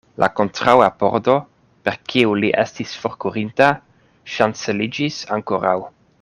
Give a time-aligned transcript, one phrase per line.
[0.21, 1.35] La kontraŭa pordo,
[1.89, 3.69] per kiu li estis forkurinta,
[4.39, 5.77] ŝanceliĝis ankoraŭ.